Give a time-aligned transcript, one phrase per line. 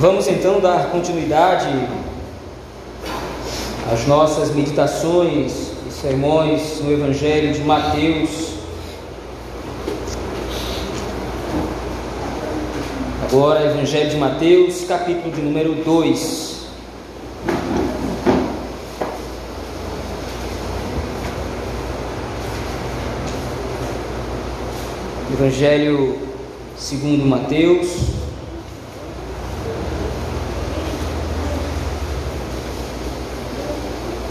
[0.00, 1.68] Vamos então dar continuidade
[3.92, 8.54] às nossas meditações e sermões no Evangelho de Mateus.
[13.24, 16.60] Agora, Evangelho de Mateus, capítulo de número 2.
[25.34, 26.18] Evangelho
[26.78, 28.19] segundo Mateus,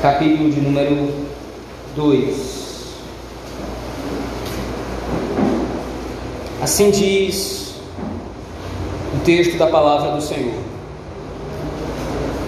[0.02, 1.14] capítulo de número
[1.96, 2.60] 2.
[6.62, 7.76] Assim diz
[9.14, 10.54] o texto da palavra do Senhor.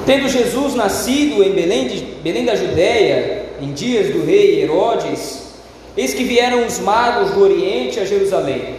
[0.05, 5.43] Tendo Jesus nascido em Belém, de, Belém da Judéia, em dias do rei Herodes,
[5.97, 8.75] eis que vieram os magos do Oriente a Jerusalém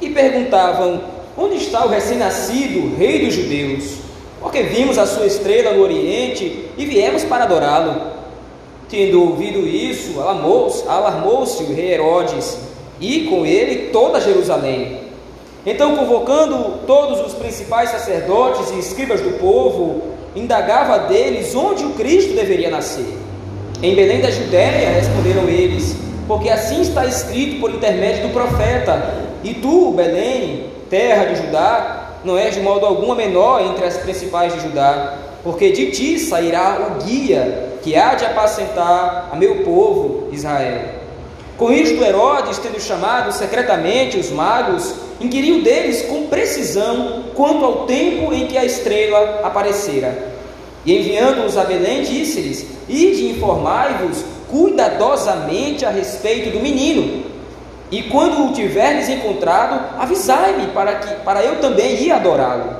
[0.00, 1.02] e perguntavam:
[1.36, 4.06] Onde está o recém-nascido rei dos judeus?
[4.46, 8.15] porque vimos a sua estrela no Oriente e viemos para adorá-lo.
[8.88, 12.56] Tendo ouvido isso, alarmou-se alarmou o rei Herodes
[13.00, 15.00] e com ele toda Jerusalém.
[15.66, 20.02] Então, convocando todos os principais sacerdotes e escribas do povo,
[20.36, 23.06] indagava deles onde o Cristo deveria nascer.
[23.82, 25.96] Em Belém da Judéia, responderam eles,
[26.28, 32.38] porque assim está escrito por intermédio do profeta: E tu, Belém, terra de Judá, não
[32.38, 37.04] és de modo algum menor entre as principais de Judá, porque de ti sairá o
[37.04, 40.86] guia que há de apacentar a meu povo Israel.
[41.56, 48.34] Com isto, Herodes, tendo chamado secretamente os magos, inquiriu deles com precisão quanto ao tempo
[48.34, 50.32] em que a estrela aparecera.
[50.84, 57.22] E enviando-os a Belém, disse-lhes: Ide informai-vos cuidadosamente a respeito do menino.
[57.88, 62.78] E quando o tiverdes encontrado, avisai-me para que para eu também ir adorá-lo.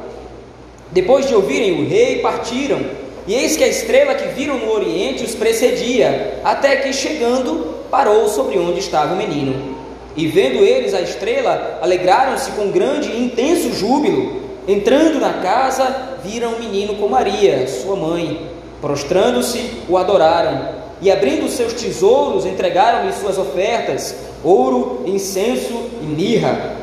[0.91, 3.05] Depois de ouvirem o rei, partiram.
[3.27, 8.28] E eis que a estrela que viram no oriente os precedia, até que chegando, parou
[8.28, 9.76] sobre onde estava o menino.
[10.16, 14.42] E vendo eles a estrela, alegraram-se com grande e intenso júbilo.
[14.66, 18.48] Entrando na casa, viram o menino com Maria, sua mãe.
[18.81, 20.76] Prostrando-se, o adoraram.
[21.03, 24.14] E abrindo seus tesouros, entregaram-lhe suas ofertas
[24.47, 26.76] ouro, incenso e mirra,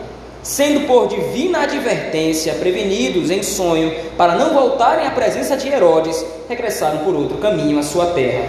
[0.43, 6.99] sendo por divina advertência prevenidos em sonho para não voltarem à presença de Herodes, regressaram
[6.99, 8.45] por outro caminho à sua terra.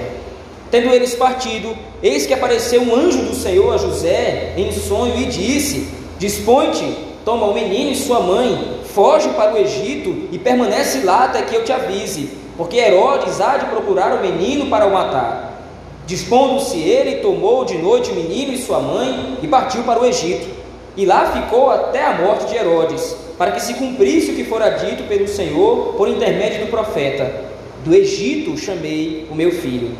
[0.72, 5.26] Tendo eles partido, eis que apareceu um anjo do Senhor a José em sonho e
[5.26, 5.88] disse:
[6.18, 6.84] Dispõe-te,
[7.24, 11.54] toma o menino e sua mãe, foge para o Egito e permanece lá até que
[11.54, 15.62] eu te avise, porque Herodes há de procurar o menino para o matar.
[16.06, 20.63] Dispondo-se ele, tomou de noite o menino e sua mãe e partiu para o Egito.
[20.96, 24.70] E lá ficou até a morte de Herodes, para que se cumprisse o que fora
[24.70, 27.30] dito pelo Senhor por intermédio do profeta:
[27.84, 29.92] Do Egito chamei o meu filho.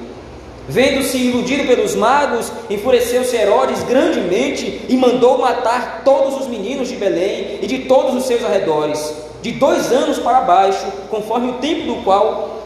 [0.69, 7.59] Vendo-se iludido pelos magos, enfureceu-se Herodes grandemente e mandou matar todos os meninos de Belém
[7.61, 12.03] e de todos os seus arredores, de dois anos para baixo, conforme o tempo do
[12.03, 12.65] qual,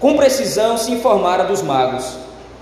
[0.00, 2.16] com precisão, se informara dos magos.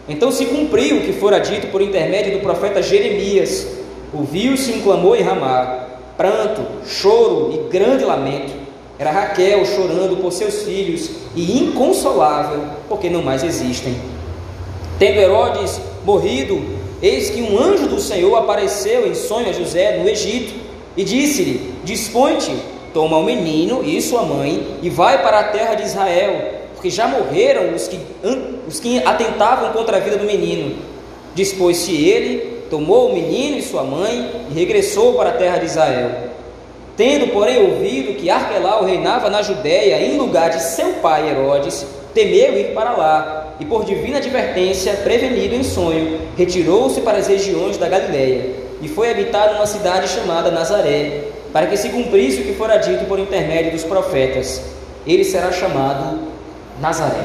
[0.06, 3.77] Então se cumpriu o que fora dito por intermédio do profeta Jeremias.
[4.12, 5.86] Ouviu-se um clamor em Ramá,
[6.16, 8.52] pranto, choro e grande lamento.
[8.98, 13.96] Era Raquel chorando por seus filhos e inconsolável, porque não mais existem.
[14.98, 16.60] Tendo Herodes morrido,
[17.00, 20.52] eis que um anjo do Senhor apareceu em sonho a José no Egito
[20.96, 22.56] e disse-lhe: Dispõe-te,
[22.92, 27.08] toma o menino e sua mãe e vai para a terra de Israel porque já
[27.08, 27.98] morreram os que,
[28.66, 30.76] os que atentavam contra a vida do menino.
[31.34, 36.10] Dispôs-se ele, tomou o menino e sua mãe e regressou para a terra de Israel.
[36.96, 42.58] Tendo, porém, ouvido que Arquelau reinava na Judéia em lugar de seu pai Herodes, temeu
[42.58, 47.88] ir para lá e, por divina advertência, prevenido em sonho, retirou-se para as regiões da
[47.88, 52.76] Galiléia e foi habitar numa cidade chamada Nazaré, para que se cumprisse o que fora
[52.76, 54.60] dito por intermédio dos profetas.
[55.06, 56.18] Ele será chamado
[56.80, 57.24] Nazaré.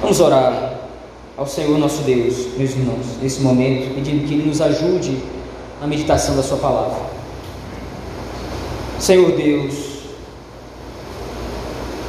[0.00, 0.77] Vamos orar
[1.38, 5.22] ao Senhor nosso Deus, meus irmãos, nesse momento, pedindo que Ele nos ajude
[5.80, 6.98] na meditação da Sua palavra.
[8.98, 10.00] Senhor Deus,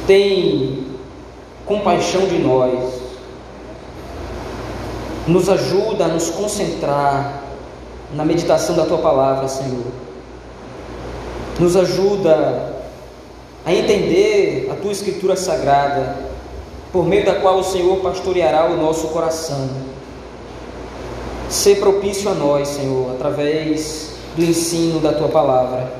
[0.04, 0.84] tem
[1.64, 3.00] compaixão de nós,
[5.28, 7.44] nos ajuda a nos concentrar
[8.12, 9.86] na meditação da Tua palavra, Senhor.
[11.60, 12.82] Nos ajuda
[13.64, 16.29] a entender a tua escritura sagrada,
[16.92, 19.68] por meio da qual o Senhor pastoreará o nosso coração.
[21.48, 25.92] Ser propício a nós, Senhor, através do ensino da tua palavra.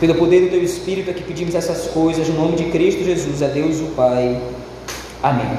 [0.00, 3.42] Pelo poder do teu Espírito é que pedimos essas coisas, no nome de Cristo Jesus,
[3.42, 4.40] a Deus o Pai.
[5.22, 5.58] Amém.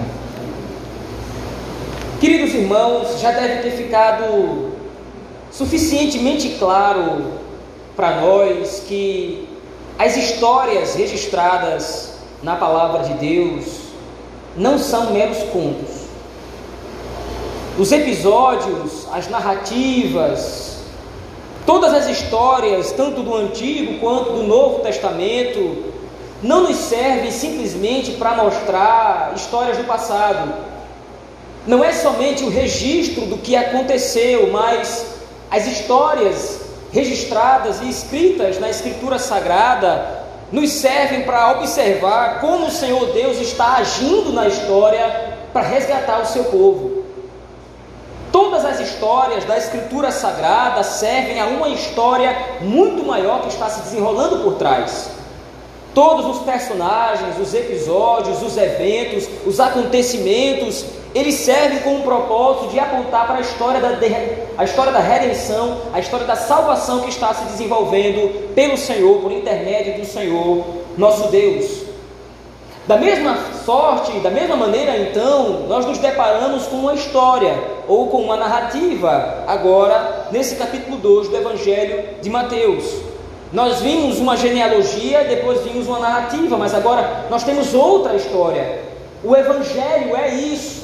[2.20, 4.72] Queridos irmãos, já deve ter ficado
[5.52, 7.34] suficientemente claro
[7.96, 9.48] para nós que
[9.98, 13.83] as histórias registradas na palavra de Deus
[14.56, 16.04] não são meros contos.
[17.78, 20.78] Os episódios, as narrativas,
[21.66, 25.92] todas as histórias, tanto do Antigo quanto do Novo Testamento,
[26.44, 30.54] não nos servem simplesmente para mostrar histórias do passado.
[31.66, 35.06] Não é somente o registro do que aconteceu, mas
[35.50, 36.60] as histórias
[36.92, 40.23] registradas e escritas na Escritura Sagrada
[40.54, 46.28] nos servem para observar como o Senhor Deus está agindo na história para resgatar o
[46.28, 47.04] seu povo.
[48.32, 53.82] Todas as histórias da Escritura Sagrada servem a uma história muito maior que está se
[53.82, 55.10] desenrolando por trás.
[55.92, 62.80] Todos os personagens, os episódios, os eventos, os acontecimentos, eles servem com o propósito de
[62.80, 63.90] apontar para a história da,
[64.58, 69.32] a história da redenção, a história da salvação que está se desenvolvendo pelo Senhor, por
[69.32, 70.64] intermédio do Senhor,
[70.98, 71.84] nosso Deus.
[72.88, 77.54] Da mesma sorte, da mesma maneira, então, nós nos deparamos com uma história
[77.88, 82.84] ou com uma narrativa, agora, nesse capítulo 2 do Evangelho de Mateus.
[83.54, 88.82] Nós vimos uma genealogia, depois vimos uma narrativa, mas agora nós temos outra história.
[89.24, 90.83] O Evangelho é isso.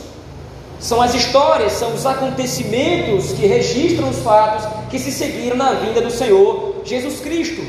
[0.80, 6.02] São as histórias, são os acontecimentos que registram os fatos que se seguiram na vinda
[6.02, 7.62] do Senhor Jesus Cristo.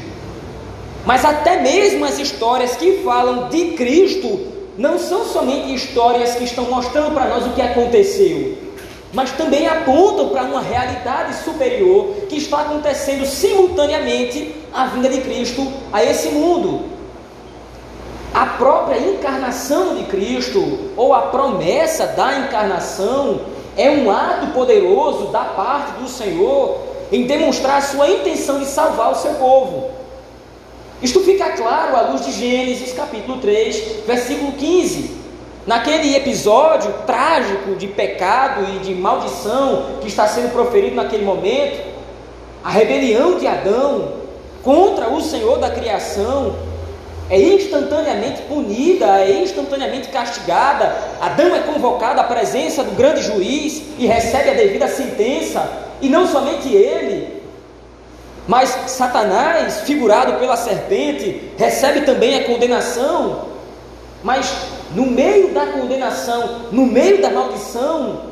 [1.04, 4.46] Mas até mesmo as histórias que falam de Cristo
[4.78, 8.56] não são somente histórias que estão mostrando para nós o que aconteceu,
[9.12, 15.66] mas também apontam para uma realidade superior que está acontecendo simultaneamente a vinda de Cristo
[15.92, 16.99] a esse mundo.
[18.32, 23.40] A própria encarnação de Cristo, ou a promessa da encarnação,
[23.76, 26.78] é um ato poderoso da parte do Senhor
[27.10, 29.90] em demonstrar a sua intenção de salvar o seu povo.
[31.02, 35.18] Isto fica claro à luz de Gênesis capítulo 3, versículo 15.
[35.66, 41.82] Naquele episódio trágico de pecado e de maldição que está sendo proferido naquele momento,
[42.62, 44.20] a rebelião de Adão
[44.62, 46.54] contra o Senhor da criação
[47.30, 50.96] é instantaneamente punida, é instantaneamente castigada.
[51.20, 55.66] Adão é convocado à presença do grande juiz e recebe a devida sentença,
[56.02, 57.40] e não somente ele,
[58.48, 63.44] mas Satanás, figurado pela serpente, recebe também a condenação.
[64.24, 64.52] Mas
[64.92, 68.22] no meio da condenação, no meio da maldição,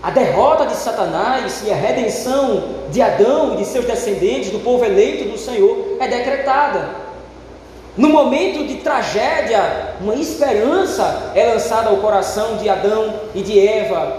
[0.00, 4.84] a derrota de Satanás e a redenção de Adão e de seus descendentes, do povo
[4.84, 7.07] eleito do Senhor, é decretada.
[7.98, 14.18] No momento de tragédia, uma esperança é lançada ao coração de Adão e de Eva,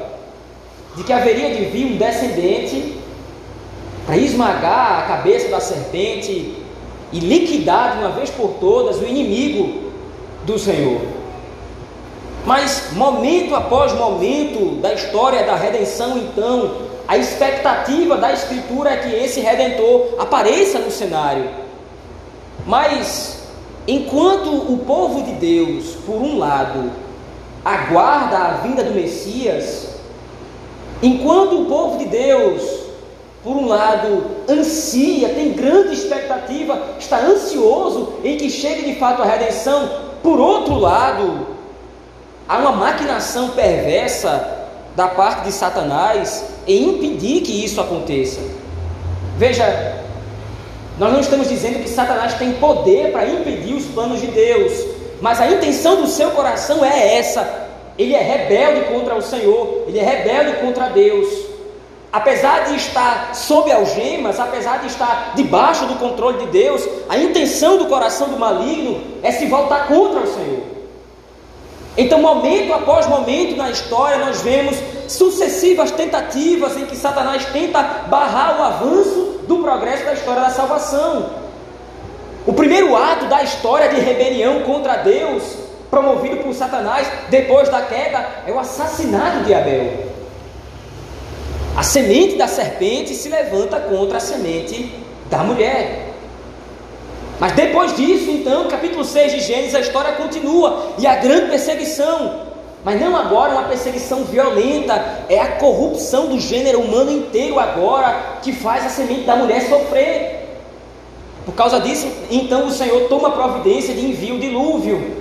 [0.97, 2.99] de que haveria de vir um descendente
[4.05, 6.57] para esmagar a cabeça da serpente
[7.13, 9.91] e liquidar de uma vez por todas o inimigo
[10.43, 10.99] do Senhor.
[12.45, 16.75] Mas momento após momento da história da redenção, então,
[17.07, 21.49] a expectativa da Escritura é que esse redentor apareça no cenário.
[22.65, 23.38] Mas,
[23.91, 26.91] enquanto o povo de Deus, por um lado,
[27.63, 29.95] aguarda a vinda do Messias,
[31.01, 32.61] enquanto o povo de Deus,
[33.43, 39.25] por um lado, ansia, tem grande expectativa, está ansioso em que chegue de fato a
[39.25, 39.89] redenção,
[40.21, 41.59] por outro lado,
[42.49, 44.65] Há uma maquinação perversa
[44.95, 48.41] da parte de Satanás em impedir que isso aconteça.
[49.37, 50.03] Veja,
[50.99, 54.85] nós não estamos dizendo que Satanás tem poder para impedir os planos de Deus,
[55.21, 57.67] mas a intenção do seu coração é essa.
[57.97, 61.29] Ele é rebelde contra o Senhor, ele é rebelde contra Deus.
[62.11, 67.77] Apesar de estar sob algemas, apesar de estar debaixo do controle de Deus, a intenção
[67.77, 70.63] do coração do maligno é se voltar contra o Senhor.
[71.95, 74.75] Então, momento após momento na história, nós vemos
[75.07, 81.31] sucessivas tentativas em que Satanás tenta barrar o avanço do progresso da história da salvação.
[82.45, 85.41] O primeiro ato da história de rebelião contra Deus,
[85.89, 90.07] promovido por Satanás depois da queda, é o assassinato de Abel.
[91.75, 94.93] A semente da serpente se levanta contra a semente
[95.31, 96.09] da mulher.
[97.39, 102.48] Mas depois disso, então, capítulo 6 de Gênesis, a história continua e a grande perseguição.
[102.83, 108.53] Mas não agora uma perseguição violenta, é a corrupção do gênero humano inteiro agora que
[108.53, 110.39] faz a semente da mulher sofrer.
[111.45, 115.17] Por causa disso, então o Senhor toma providência de envio o dilúvio.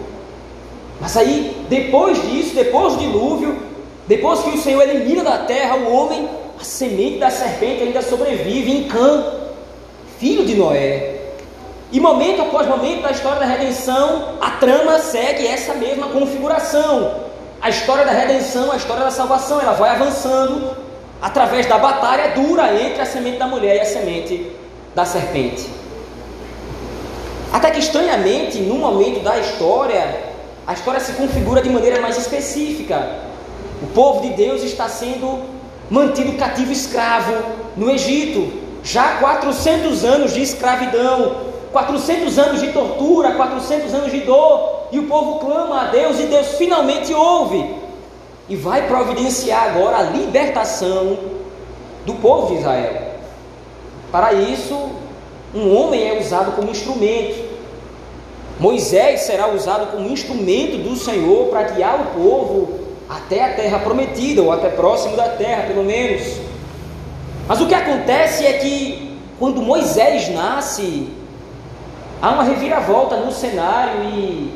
[1.00, 3.56] Mas aí, depois disso, depois do dilúvio,
[4.06, 6.28] depois que o Senhor elimina da terra o homem,
[6.60, 9.24] a semente da serpente ainda sobrevive em Cã,
[10.18, 11.16] filho de Noé.
[11.90, 17.27] E momento após momento da história da redenção, a trama segue essa mesma configuração.
[17.60, 20.76] A história da redenção, a história da salvação, ela vai avançando
[21.20, 24.52] através da batalha dura entre a semente da mulher e a semente
[24.94, 25.68] da serpente.
[27.52, 30.28] Até que estranhamente, no momento da história,
[30.66, 33.20] a história se configura de maneira mais específica.
[33.82, 35.42] O povo de Deus está sendo
[35.90, 37.34] mantido cativo escravo
[37.76, 38.68] no Egito.
[38.84, 41.36] Já 400 anos de escravidão,
[41.72, 46.25] 400 anos de tortura, 400 anos de dor, e o povo clama a Deus e
[46.25, 47.76] Deus finalmente ouve
[48.49, 51.18] e vai providenciar agora a libertação
[52.07, 53.09] do povo de Israel.
[54.11, 54.90] Para isso,
[55.54, 57.47] um homem é usado como instrumento.
[58.59, 64.42] Moisés será usado como instrumento do Senhor para guiar o povo até a terra prometida,
[64.42, 66.38] ou até próximo da terra, pelo menos.
[67.47, 71.09] Mas o que acontece é que quando Moisés nasce,
[72.21, 74.52] há uma reviravolta no cenário e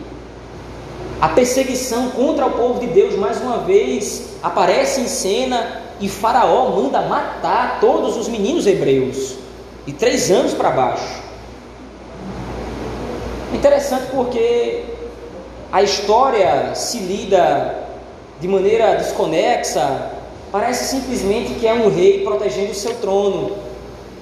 [1.23, 6.71] a perseguição contra o povo de Deus mais uma vez aparece em cena e Faraó
[6.71, 9.37] manda matar todos os meninos hebreus
[9.87, 11.23] de três anos para baixo.
[13.55, 14.83] Interessante porque
[15.71, 17.87] a história se lida
[18.41, 20.11] de maneira desconexa,
[20.51, 23.53] parece simplesmente que é um rei protegendo o seu trono.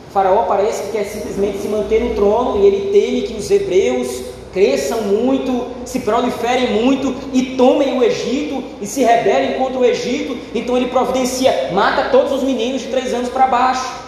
[0.06, 3.50] O faraó parece que quer simplesmente se manter no trono e ele teme que os
[3.50, 9.84] hebreus cresçam muito, se proliferem muito e tomem o Egito e se rebelem contra o
[9.84, 10.36] Egito.
[10.54, 14.00] Então ele providencia, mata todos os meninos de três anos para baixo.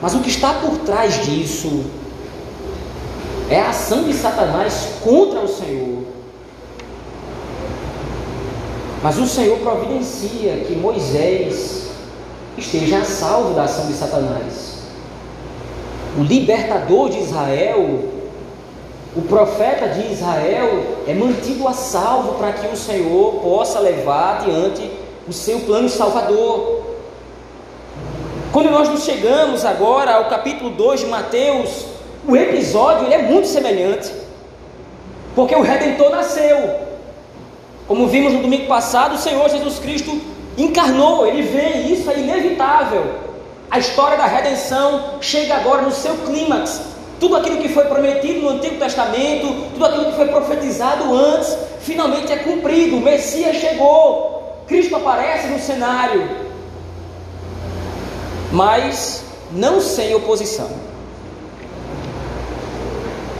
[0.00, 1.84] Mas o que está por trás disso
[3.50, 6.04] é a ação de Satanás contra o Senhor.
[9.02, 11.90] Mas o Senhor providencia que Moisés
[12.56, 14.84] esteja a salvo da ação de Satanás.
[16.18, 18.13] O libertador de Israel,
[19.16, 24.90] o profeta de Israel, é mantido a salvo para que o Senhor possa levar adiante
[25.28, 26.82] o seu plano salvador.
[28.52, 31.86] Quando nós nos chegamos agora ao capítulo 2 de Mateus,
[32.26, 34.10] o episódio é muito semelhante,
[35.34, 36.84] porque o Redentor nasceu,
[37.86, 40.20] como vimos no domingo passado, o Senhor Jesus Cristo
[40.56, 43.04] encarnou, ele vem, isso é inevitável.
[43.70, 46.93] A história da redenção chega agora no seu clímax.
[47.20, 52.32] Tudo aquilo que foi prometido no Antigo Testamento, tudo aquilo que foi profetizado antes, finalmente
[52.32, 52.96] é cumprido.
[52.96, 56.28] O Messias chegou, Cristo aparece no cenário,
[58.52, 60.70] mas não sem oposição.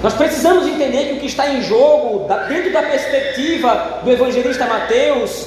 [0.02, 5.46] Nós precisamos entender que o que está em jogo, dentro da perspectiva do evangelista Mateus,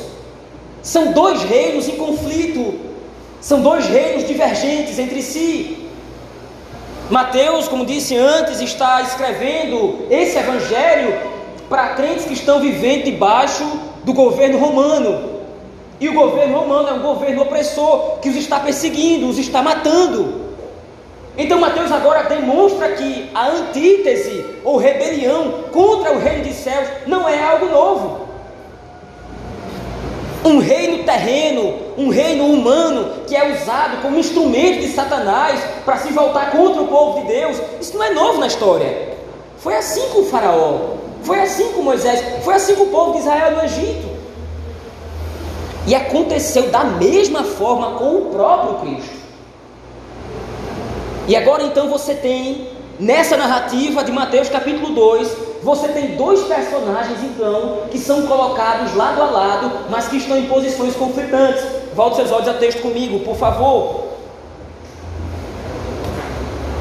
[0.81, 2.79] são dois reinos em conflito,
[3.39, 5.86] são dois reinos divergentes entre si.
[7.09, 11.17] Mateus, como disse antes, está escrevendo esse evangelho
[11.69, 13.63] para crentes que estão vivendo debaixo
[14.03, 15.37] do governo romano.
[16.01, 20.47] E o governo romano é um governo opressor que os está perseguindo, os está matando.
[21.37, 27.27] Então Mateus agora demonstra que a antítese ou rebelião contra o reino dos céus não
[27.27, 28.26] é algo novo.
[30.47, 36.13] Um reino terreno, um reino humano que é usado como instrumento de Satanás para se
[36.13, 39.17] voltar contra o povo de Deus, isso não é novo na história.
[39.57, 43.19] Foi assim com o Faraó, foi assim com Moisés, foi assim com o povo de
[43.19, 44.07] Israel no Egito.
[45.85, 49.17] E aconteceu da mesma forma com o próprio Cristo.
[51.27, 57.17] E agora então você tem, nessa narrativa de Mateus capítulo 2, você tem dois personagens
[57.23, 61.63] então que são colocados lado a lado, mas que estão em posições conflitantes.
[61.95, 64.07] Volte seus olhos a texto comigo, por favor.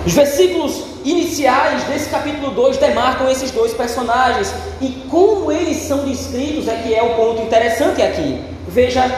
[0.06, 6.68] Os versículos iniciais desse capítulo 2 demarcam esses dois personagens e como eles são descritos
[6.68, 8.40] é que é o ponto interessante aqui.
[8.68, 9.10] Veja,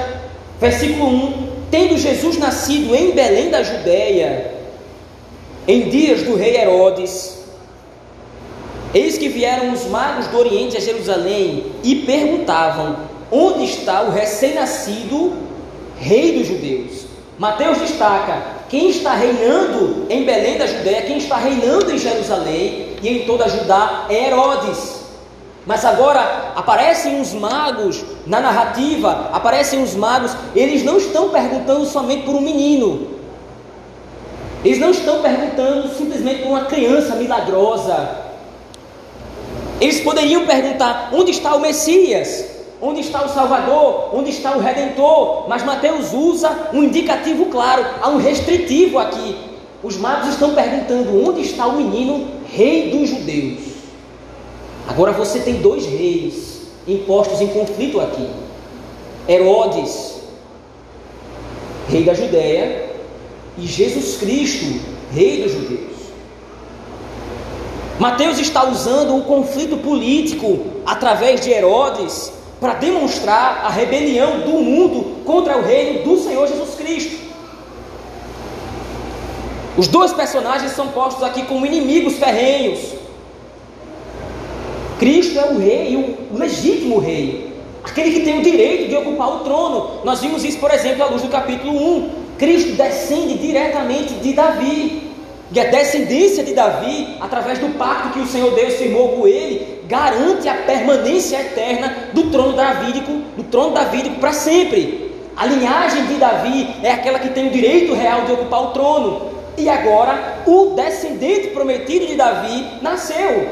[0.58, 4.54] versículo 1: Tendo Jesus nascido em Belém da Judéia,
[5.66, 7.37] em dias do rei Herodes,
[8.94, 12.96] eis que vieram os magos do Oriente a Jerusalém e perguntavam:
[13.30, 15.32] onde está o recém-nascido
[15.98, 17.06] rei dos judeus?
[17.38, 23.08] Mateus destaca: quem está reinando em Belém da Judéia, quem está reinando em Jerusalém e
[23.08, 24.98] em toda a Judá é Herodes.
[25.64, 32.22] Mas agora aparecem os magos na narrativa, aparecem os magos, eles não estão perguntando somente
[32.22, 33.18] por um menino,
[34.64, 38.27] Eles não estão perguntando simplesmente por uma criança milagrosa.
[39.80, 42.44] Eles poderiam perguntar: onde está o Messias?
[42.80, 44.14] Onde está o Salvador?
[44.14, 45.48] Onde está o Redentor?
[45.48, 49.36] Mas Mateus usa um indicativo claro, há um restritivo aqui.
[49.82, 53.60] Os magos estão perguntando: onde está o menino, rei dos judeus?
[54.88, 58.28] Agora você tem dois reis impostos em conflito aqui:
[59.28, 60.20] Herodes,
[61.88, 62.90] rei da Judéia,
[63.56, 64.80] e Jesus Cristo,
[65.12, 65.87] rei dos judeus.
[67.98, 75.24] Mateus está usando o conflito político através de Herodes para demonstrar a rebelião do mundo
[75.24, 77.28] contra o reino do Senhor Jesus Cristo.
[79.76, 82.80] Os dois personagens são postos aqui como inimigos ferrenhos.
[84.98, 87.52] Cristo é o rei, o legítimo rei,
[87.84, 90.00] aquele que tem o direito de ocupar o trono.
[90.04, 92.10] Nós vimos isso, por exemplo, à luz do capítulo 1.
[92.38, 95.07] Cristo descende diretamente de Davi.
[95.50, 99.82] E a descendência de Davi, através do pacto que o Senhor Deus firmou com ele,
[99.86, 105.10] garante a permanência eterna do trono davídico, do trono davídico para sempre.
[105.34, 109.38] A linhagem de Davi é aquela que tem o direito real de ocupar o trono.
[109.56, 113.48] E agora o descendente prometido de Davi nasceu.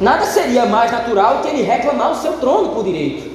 [0.00, 3.30] Nada seria mais natural que ele reclamar o seu trono por direito.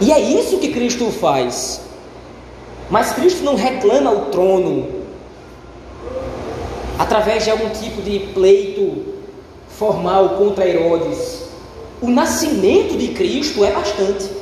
[0.00, 1.82] E é isso que Cristo faz.
[2.90, 4.95] Mas Cristo não reclama o trono
[6.98, 9.14] através de algum tipo de pleito
[9.68, 11.44] formal contra Herodes.
[12.00, 14.36] O nascimento de Cristo é bastante.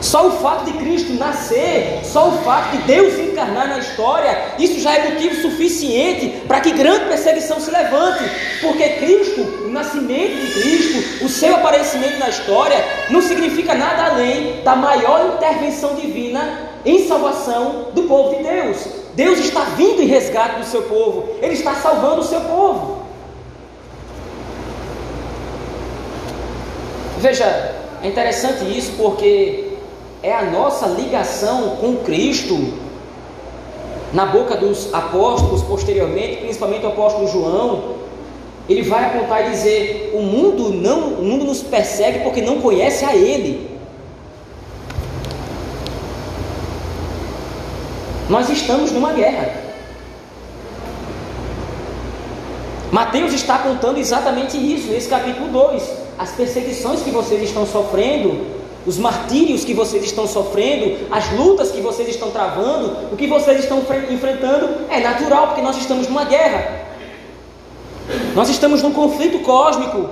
[0.00, 4.80] Só o fato de Cristo nascer, só o fato de Deus encarnar na história, isso
[4.80, 8.24] já é motivo suficiente para que grande perseguição se levante.
[8.60, 14.60] Porque Cristo, o nascimento de Cristo, o seu aparecimento na história, não significa nada além
[14.64, 18.86] da maior intervenção divina em salvação do povo de Deus.
[19.14, 23.02] Deus está vindo em resgate do seu povo, Ele está salvando o seu povo.
[27.18, 27.44] Veja,
[28.02, 29.74] é interessante isso porque
[30.22, 32.80] é a nossa ligação com Cristo.
[34.12, 37.94] Na boca dos apóstolos, posteriormente, principalmente o apóstolo João,
[38.68, 43.04] ele vai apontar e dizer: o mundo não, o mundo nos persegue porque não conhece
[43.04, 43.71] a Ele.
[48.32, 49.52] Nós estamos numa guerra.
[52.90, 55.82] Mateus está contando exatamente isso, nesse capítulo 2.
[56.18, 58.46] As perseguições que vocês estão sofrendo,
[58.86, 63.60] os martírios que vocês estão sofrendo, as lutas que vocês estão travando, o que vocês
[63.60, 66.86] estão enfrentando é natural, porque nós estamos numa guerra.
[68.34, 70.08] Nós estamos num conflito cósmico.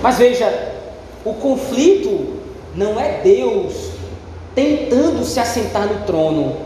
[0.00, 0.50] Mas veja,
[1.26, 2.38] o conflito
[2.74, 3.87] não é Deus
[4.58, 6.56] tentando se assentar no trono.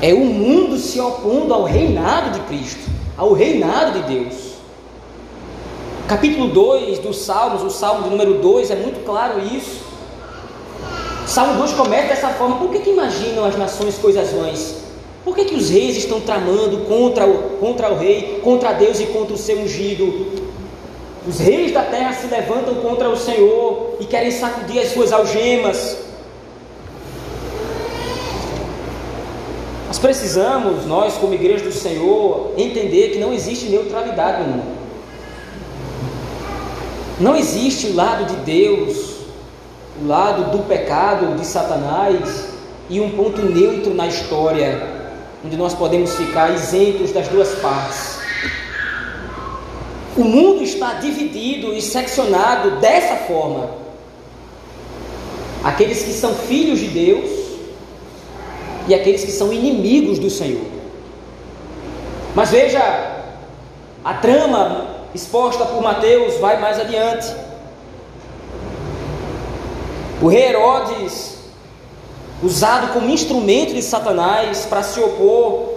[0.00, 4.34] É o mundo se opondo ao reinado de Cristo, ao reinado de Deus.
[6.08, 9.84] Capítulo 2 dos Salmos, o Salmo de número 2, é muito claro isso.
[11.24, 14.82] Salmo 2 começa dessa forma: por que, que imaginam as nações coisas vãs?
[15.24, 19.06] Por que, que os reis estão tramando contra o, contra o rei, contra Deus e
[19.06, 20.51] contra o seu ungido?
[21.26, 25.98] Os reis da terra se levantam contra o Senhor e querem sacudir as suas algemas.
[29.86, 34.82] Nós precisamos, nós como igreja do Senhor, entender que não existe neutralidade no mundo.
[37.20, 39.18] Não existe o lado de Deus,
[40.02, 42.48] o lado do pecado de Satanás
[42.90, 44.88] e um ponto neutro na história,
[45.44, 48.11] onde nós podemos ficar isentos das duas partes.
[50.16, 53.70] O mundo está dividido e seccionado dessa forma.
[55.64, 57.30] Aqueles que são filhos de Deus
[58.88, 60.66] e aqueles que são inimigos do Senhor.
[62.34, 63.22] Mas veja,
[64.04, 67.32] a trama exposta por Mateus vai mais adiante.
[70.20, 71.38] O rei Herodes,
[72.42, 75.74] usado como instrumento de Satanás para se opor,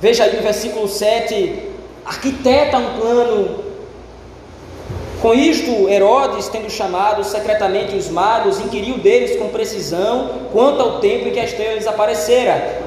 [0.00, 1.71] veja aí no versículo 7,
[2.04, 3.64] arquiteta um plano.
[5.20, 11.28] Com isto, Herodes, tendo chamado secretamente os magos, inquiriu deles com precisão quanto ao tempo
[11.28, 12.82] em que a estrela desaparecera.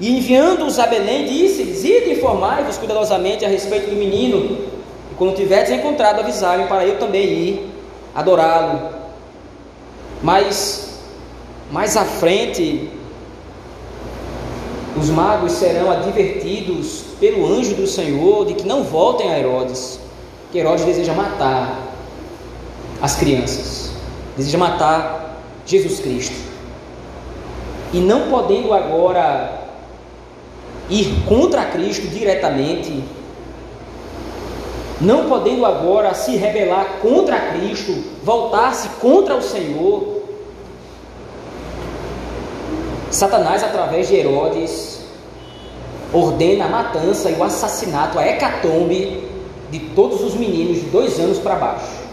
[0.00, 4.58] E enviando-os a Belém, disse-lhes: Ide informai-vos cuidadosamente a respeito do menino.
[5.18, 7.70] Quando tiveres encontrado, avisar-me para eu também ir
[8.14, 8.90] adorá-lo.
[10.22, 10.98] Mas
[11.70, 12.88] mais à frente,
[14.98, 20.00] os magos serão advertidos pelo anjo do Senhor de que não voltem a Herodes,
[20.50, 21.82] que Herodes deseja matar
[23.00, 23.90] as crianças,
[24.36, 26.46] deseja matar Jesus Cristo.
[27.92, 29.60] e não podendo agora
[30.90, 33.02] ir contra Cristo diretamente,
[35.00, 37.92] não podendo agora se rebelar contra Cristo,
[38.24, 40.15] voltar-se contra o Senhor,
[43.10, 45.00] Satanás, através de Herodes,
[46.12, 49.24] ordena a matança e o assassinato, a hecatombe
[49.70, 52.06] de todos os meninos de dois anos para baixo.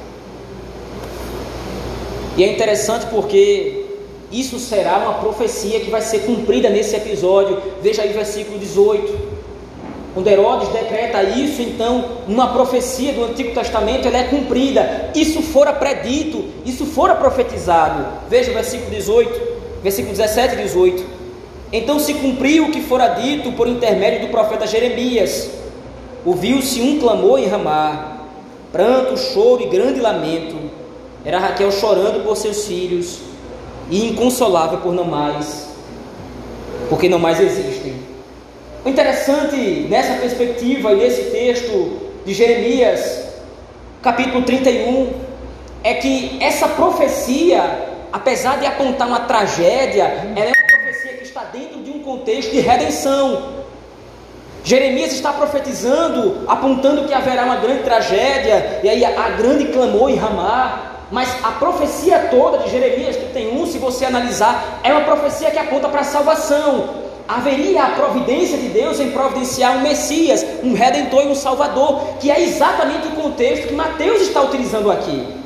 [2.36, 3.86] E é interessante porque
[4.32, 7.62] isso será uma profecia que vai ser cumprida nesse episódio.
[7.82, 9.34] Veja aí o versículo 18.
[10.14, 15.12] Quando Herodes decreta isso, então uma profecia do Antigo Testamento ela é cumprida.
[15.16, 18.06] Isso fora predito, isso fora profetizado.
[18.30, 19.53] Veja o versículo 18,
[19.84, 21.06] versículo 17 e 18.
[21.72, 25.50] Então se cumpriu o que fora dito por intermédio do profeta Jeremias.
[26.26, 28.28] Ouviu-se um clamor em Ramá,
[28.72, 30.56] pranto, choro e grande lamento.
[31.26, 33.20] Era Raquel chorando por seus filhos
[33.90, 35.68] e inconsolável por não mais,
[36.90, 37.96] porque não mais existem.
[38.86, 43.24] O interessante nessa perspectiva e nesse texto de Jeremias,
[44.02, 45.12] capítulo 31,
[45.84, 50.04] é que essa profecia, apesar de apontar uma tragédia,
[50.36, 53.64] ela é uma profecia que está dentro de um contexto de redenção.
[54.64, 60.16] Jeremias está profetizando, apontando que haverá uma grande tragédia, e aí a, grande clamor em
[60.16, 65.58] Ramá, mas a profecia toda de Jeremias 31, se você analisar, é uma profecia que
[65.58, 71.24] aponta para a salvação haveria a providência de Deus em providenciar um Messias, um Redentor
[71.24, 75.43] e um Salvador, que é exatamente o contexto que Mateus está utilizando aqui.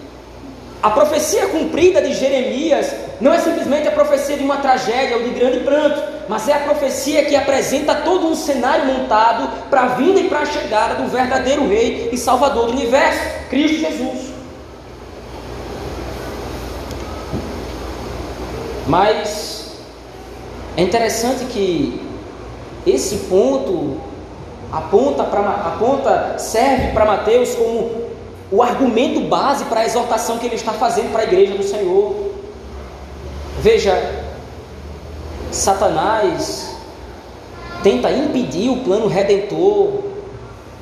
[0.82, 5.30] A profecia cumprida de Jeremias não é simplesmente a profecia de uma tragédia ou de
[5.32, 10.20] grande pranto, mas é a profecia que apresenta todo um cenário montado para a vinda
[10.20, 14.28] e para a chegada do verdadeiro Rei e Salvador do universo, Cristo Jesus.
[18.86, 19.72] Mas
[20.78, 22.02] é interessante que
[22.86, 23.98] esse ponto
[24.72, 28.07] aponta, para aponta serve para Mateus como
[28.52, 32.16] o argumento base para a exortação que ele está fazendo para a igreja do Senhor.
[33.60, 34.24] Veja,
[35.52, 36.76] Satanás
[37.84, 40.04] tenta impedir o plano redentor,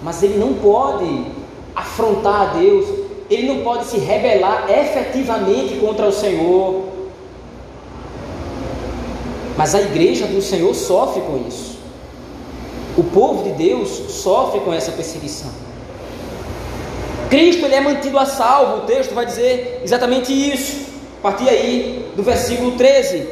[0.04, 1.25] mas ele não pode
[1.75, 2.86] afrontar a Deus,
[3.30, 6.84] ele não pode se rebelar efetivamente contra o Senhor.
[9.58, 11.80] Mas a igreja do Senhor sofre com isso.
[12.97, 15.64] O povo de Deus sofre com essa perseguição.
[17.36, 20.86] Cristo ele é mantido a salvo, o texto vai dizer exatamente isso.
[21.19, 23.28] A partir aí do versículo 13.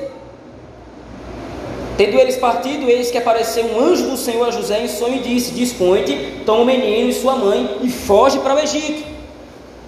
[1.96, 5.20] Tendo eles partido, eis que apareceu um anjo do Senhor a José em sonho e
[5.20, 9.04] disse: Dispõe-te, toma o menino e sua mãe e foge para o Egito.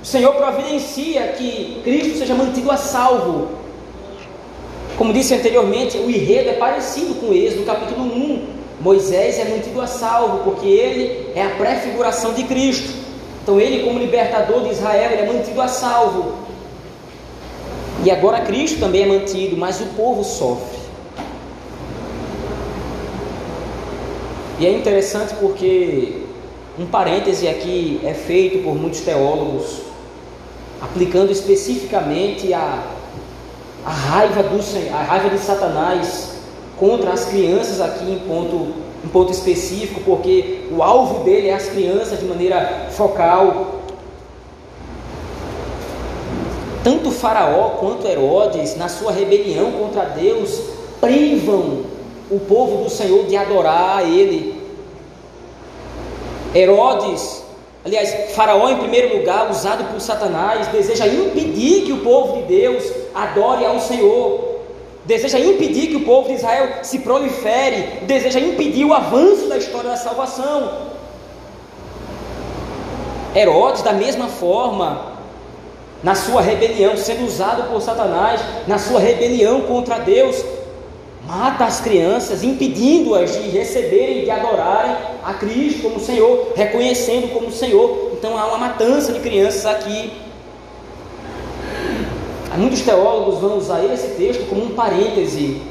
[0.02, 3.66] O Senhor providencia que Cristo seja mantido a salvo
[4.98, 8.48] como disse anteriormente, o enredo é parecido com esse no capítulo 1.
[8.80, 13.05] Moisés é mantido a salvo, porque ele é a prefiguração de Cristo.
[13.46, 16.34] Então, ele, como libertador de Israel, ele é mantido a salvo.
[18.04, 20.80] E agora Cristo também é mantido, mas o povo sofre.
[24.60, 26.24] E é interessante porque
[26.80, 29.82] um parêntese aqui é feito por muitos teólogos,
[30.82, 32.84] aplicando especificamente a
[33.86, 34.60] a raiva, do,
[34.92, 36.32] a raiva de Satanás
[36.76, 38.74] contra as crianças aqui em ponto,
[39.06, 43.82] em ponto específico, porque o alvo dele é as crianças de maneira focal.
[46.84, 50.60] Tanto Faraó quanto Herodes, na sua rebelião contra Deus,
[51.00, 51.84] privam
[52.32, 54.60] o povo do Senhor de adorar a Ele.
[56.54, 57.46] Herodes
[57.86, 62.84] Aliás, Faraó, em primeiro lugar, usado por Satanás, deseja impedir que o povo de Deus
[63.14, 64.45] adore ao Senhor,
[65.06, 69.90] deseja impedir que o povo de Israel se prolifere, deseja impedir o avanço da história
[69.90, 70.96] da salvação.
[73.36, 75.14] Herodes, da mesma forma,
[76.02, 80.44] na sua rebelião, sendo usado por Satanás, na sua rebelião contra Deus,
[81.28, 88.12] mata as crianças, impedindo-as de receberem, de adorarem a Cristo como Senhor, reconhecendo como Senhor.
[88.14, 90.12] Então há uma matança de crianças aqui.
[92.58, 95.62] Muitos teólogos vão usar esse texto como um parêntese.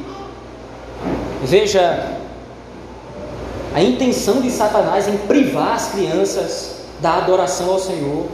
[1.42, 2.18] Veja
[3.74, 8.26] a intenção de Satanás em privar as crianças da adoração ao Senhor.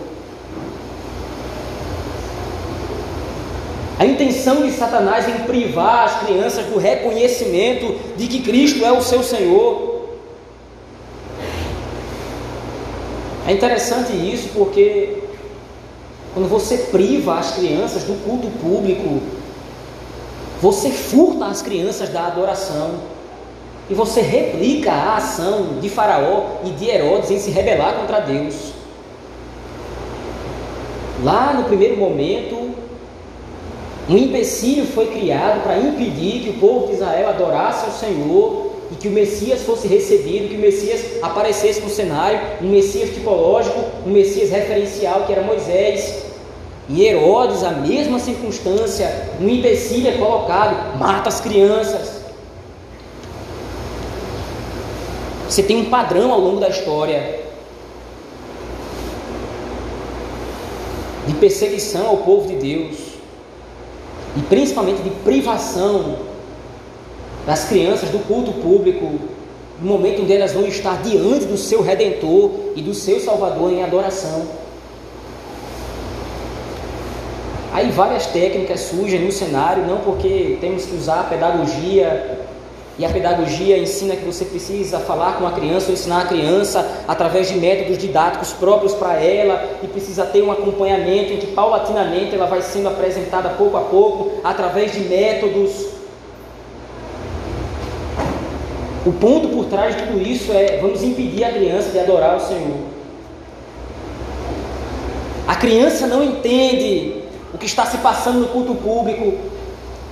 [3.99, 9.03] A intenção de Satanás em privar as crianças do reconhecimento de que Cristo é o
[9.03, 10.09] seu Senhor.
[13.47, 15.30] É interessante isso porque
[16.33, 19.21] quando você priva as crianças do culto público,
[20.63, 22.97] Você furta as crianças da adoração.
[23.89, 28.73] E você replica a ação de Faraó e de Herodes em se rebelar contra Deus.
[31.25, 32.71] Lá no primeiro momento,
[34.09, 38.70] um empecilho foi criado para impedir que o povo de Israel adorasse ao Senhor
[39.01, 44.11] que o Messias fosse recebido, que o Messias aparecesse no cenário, um Messias tipológico, um
[44.11, 46.27] Messias referencial que era Moisés.
[46.87, 52.21] E Herodes, a mesma circunstância, um empecilho é colocado, mata as crianças.
[55.49, 57.41] Você tem um padrão ao longo da história
[61.27, 62.97] de perseguição ao povo de Deus
[64.37, 66.30] e principalmente de privação
[67.51, 69.11] das crianças do culto público,
[69.83, 73.83] no momento onde elas vão estar diante do seu Redentor e do seu Salvador em
[73.83, 74.47] adoração.
[77.73, 82.39] Aí várias técnicas surgem no cenário, não porque temos que usar a pedagogia,
[82.97, 86.89] e a pedagogia ensina que você precisa falar com a criança ou ensinar a criança
[87.09, 92.33] através de métodos didáticos próprios para ela, e precisa ter um acompanhamento em que paulatinamente
[92.33, 95.99] ela vai sendo apresentada pouco a pouco, através de métodos.
[99.05, 102.41] O ponto por trás de tudo isso é vamos impedir a criança de adorar o
[102.41, 102.77] Senhor.
[105.49, 109.39] A criança não entende o que está se passando no culto público.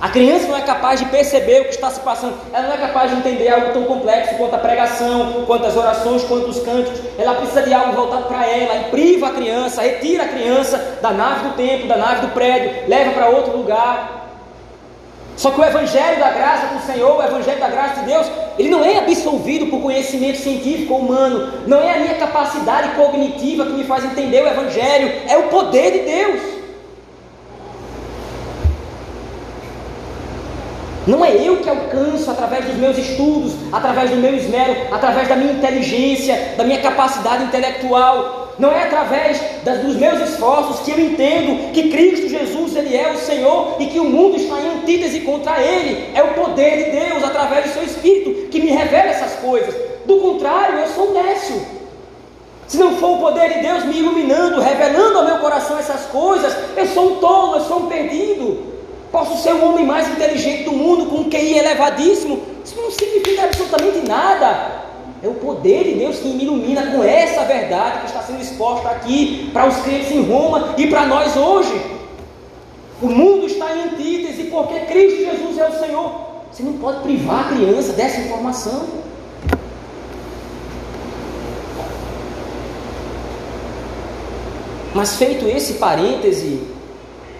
[0.01, 2.77] A criança não é capaz de perceber o que está se passando, ela não é
[2.77, 7.01] capaz de entender algo tão complexo quanto a pregação, quanto as orações, quanto os cânticos.
[7.17, 11.11] Ela precisa de algo voltado para ela e priva a criança, retira a criança da
[11.11, 14.18] nave do templo, da nave do prédio, leva para outro lugar.
[15.39, 18.67] Só que o Evangelho da graça do Senhor, o Evangelho da graça de Deus, ele
[18.67, 23.71] não é absolvido por conhecimento científico ou humano, não é a minha capacidade cognitiva que
[23.71, 26.41] me faz entender o Evangelho, é o poder de Deus.
[31.07, 35.37] Não é eu que alcanço através dos meus estudos, através do meu esmero, através da
[35.37, 38.38] minha inteligência, da minha capacidade intelectual.
[38.59, 43.09] Não é através das, dos meus esforços que eu entendo que Cristo Jesus ele é
[43.09, 46.11] o Senhor e que o mundo está em antítese contra Ele.
[46.13, 49.73] É o poder de Deus através do Seu Espírito que me revela essas coisas.
[50.05, 51.79] Do contrário, eu sou nécio.
[52.67, 56.53] Se não for o poder de Deus me iluminando, revelando ao meu coração essas coisas,
[56.75, 58.67] eu sou um tolo, eu sou um perdido.
[59.09, 62.43] Posso ser o homem mais inteligente do mundo, com um QI elevadíssimo.
[62.63, 64.88] Isso não significa absolutamente nada.
[65.21, 68.87] É o poder de Deus que me ilumina com essa verdade que está sendo exposta
[68.89, 71.81] aqui para os crentes em Roma e para nós hoje.
[73.01, 76.29] O mundo está em antítese porque Cristo Jesus é o Senhor.
[76.51, 78.99] Você não pode privar a criança dessa informação.
[84.93, 86.61] Mas feito esse parêntese,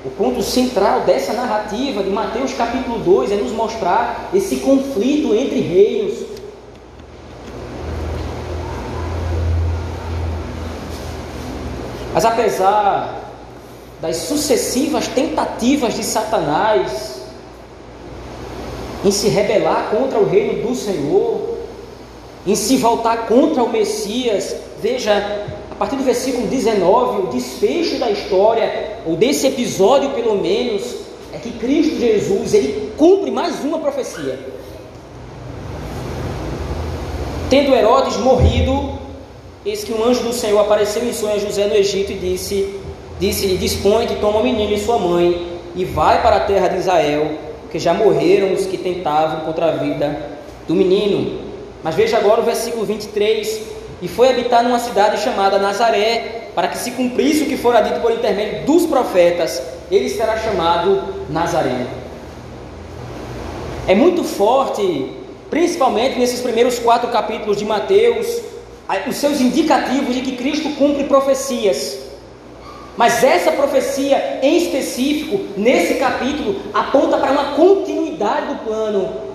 [0.05, 5.59] o ponto central dessa narrativa de Mateus capítulo 2 é nos mostrar esse conflito entre
[5.59, 6.28] reinos.
[12.19, 13.31] Mas apesar
[14.01, 17.21] das sucessivas tentativas de Satanás
[19.05, 21.59] em se rebelar contra o reino do Senhor,
[22.45, 25.47] em se voltar contra o Messias, veja
[25.79, 30.95] partir do versículo 19, o desfecho da história, ou desse episódio pelo menos,
[31.31, 34.37] é que Cristo Jesus, ele cumpre mais uma profecia.
[37.49, 38.98] Tendo Herodes morrido,
[39.65, 42.79] eis que um anjo do Senhor apareceu em sonho a José no Egito e disse:
[43.19, 47.31] Disse-lhe: Dispõe-te, toma o menino e sua mãe, e vai para a terra de Israel,
[47.61, 51.39] porque já morreram os que tentavam contra a vida do menino.
[51.83, 56.77] Mas veja agora o versículo 23 e foi habitar numa cidade chamada Nazaré, para que
[56.77, 61.87] se cumprisse o que fora dito por intermédio dos profetas, ele será chamado Nazareno.
[63.87, 65.11] É muito forte,
[65.49, 68.41] principalmente nesses primeiros quatro capítulos de Mateus,
[69.07, 71.99] os seus indicativos de que Cristo cumpre profecias.
[72.97, 79.29] Mas essa profecia em específico, nesse capítulo, aponta para uma continuidade do plano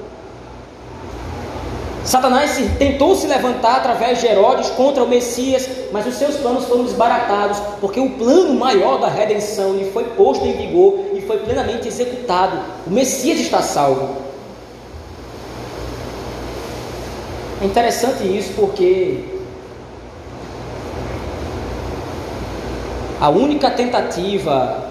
[2.04, 6.84] Satanás tentou se levantar através de Herodes contra o Messias, mas os seus planos foram
[6.84, 11.88] desbaratados, porque o plano maior da redenção lhe foi posto em vigor e foi plenamente
[11.88, 12.60] executado.
[12.86, 14.16] O Messias está salvo.
[17.62, 19.24] É interessante isso porque
[23.24, 24.90] a única tentativa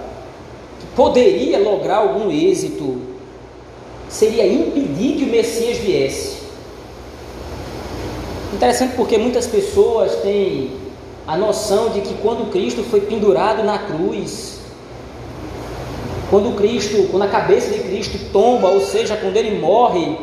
[0.80, 3.00] que poderia lograr algum êxito
[4.08, 6.38] seria impedir que o Messias viesse.
[8.52, 10.72] Interessante porque muitas pessoas têm
[11.28, 14.58] a noção de que quando Cristo foi pendurado na cruz,
[16.28, 20.18] Quando Cristo, quando a cabeça de Cristo tomba, ou seja, quando ele morre,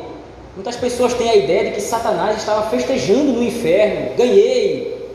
[0.54, 4.17] muitas pessoas têm a ideia de que Satanás estava festejando no inferno.
[4.17, 5.10] Ganhei,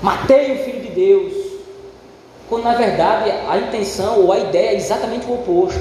[0.00, 1.41] matei o Filho de Deus.
[2.52, 5.80] Quando na verdade a intenção ou a ideia é exatamente o oposto.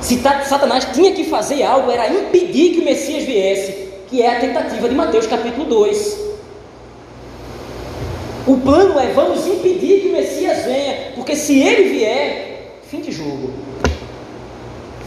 [0.00, 4.40] Se Satanás tinha que fazer algo, era impedir que o Messias viesse, que é a
[4.40, 6.18] tentativa de Mateus capítulo 2.
[8.48, 13.12] O plano é vamos impedir que o Messias venha, porque se ele vier, fim de
[13.12, 13.52] jogo.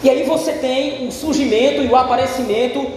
[0.02, 2.88] E aí você tem o surgimento e o aparecimento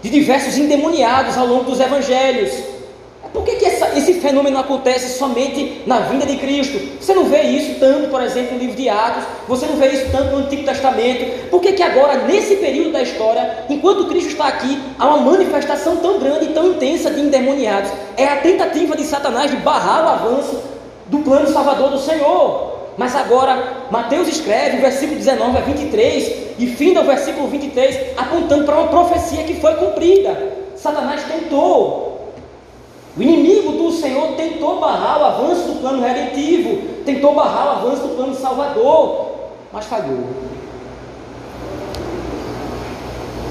[0.00, 2.75] de diversos endemoniados ao longo dos evangelhos.
[3.36, 6.78] Por que, que essa, esse fenômeno acontece somente na vinda de Cristo?
[6.98, 10.10] Você não vê isso tanto, por exemplo, no livro de Atos, você não vê isso
[10.10, 11.50] tanto no Antigo Testamento.
[11.50, 15.98] Por que, que agora, nesse período da história, enquanto Cristo está aqui, há uma manifestação
[15.98, 17.90] tão grande e tão intensa de endemoniados?
[18.16, 20.58] É a tentativa de Satanás de barrar o avanço
[21.08, 22.72] do plano salvador do Senhor.
[22.96, 28.76] Mas agora, Mateus escreve, versículo 19 a 23, e finda o versículo 23, apontando para
[28.76, 30.54] uma profecia que foi cumprida.
[30.74, 32.15] Satanás tentou
[33.16, 38.02] o inimigo do Senhor tentou barrar o avanço do plano redentivo, tentou barrar o avanço
[38.02, 39.30] do plano salvador,
[39.72, 40.26] mas falhou.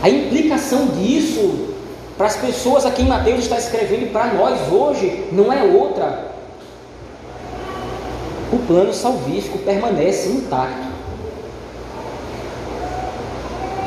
[0.04, 1.74] A implicação disso
[2.16, 6.32] para as pessoas a quem Mateus está escrevendo e para nós hoje não é outra.
[8.54, 10.94] O plano salvífico permanece intacto.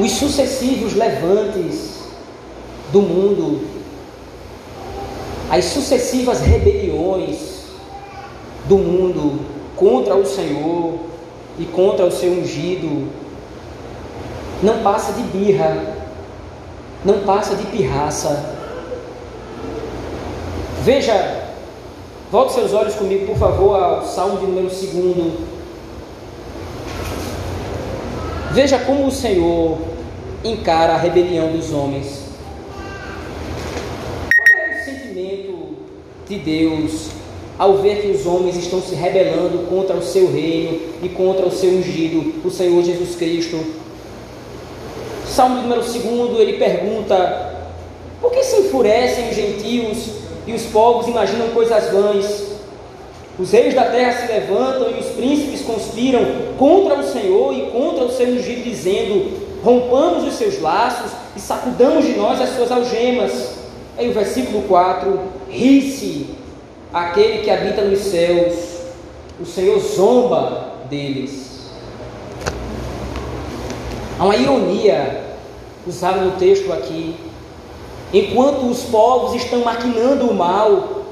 [0.00, 2.00] Os sucessivos levantes
[2.92, 3.67] do mundo
[5.50, 7.64] as sucessivas rebeliões
[8.66, 9.40] do mundo
[9.76, 10.98] contra o Senhor
[11.58, 13.08] e contra o seu ungido
[14.62, 15.94] não passa de birra,
[17.04, 18.56] não passa de pirraça.
[20.82, 21.44] Veja,
[22.30, 25.58] volte seus olhos comigo, por favor, ao Salmo de número 2.
[28.52, 29.78] Veja como o Senhor
[30.44, 32.27] encara a rebelião dos homens.
[36.28, 37.08] De Deus
[37.58, 41.50] ao ver que os homens estão se rebelando contra o seu reino e contra o
[41.50, 43.58] seu ungido, o Senhor Jesus Cristo.
[45.26, 47.56] Salmo número 2, ele pergunta:
[48.20, 49.98] Por que se enfurecem os gentios
[50.46, 52.46] e os povos imaginam coisas vãs?
[53.38, 56.24] Os reis da terra se levantam e os príncipes conspiram
[56.56, 62.04] contra o Senhor e contra o seu ungido, dizendo: Rompamos os seus laços e sacudamos
[62.04, 63.58] de nós as suas algemas.
[63.96, 66.26] Aí o versículo 4: Ri-se
[66.92, 68.54] aquele que habita nos céus,
[69.40, 71.70] o Senhor zomba deles.
[74.18, 75.24] Há uma ironia
[75.86, 77.14] usada no texto aqui.
[78.12, 81.02] Enquanto os povos estão maquinando o mal,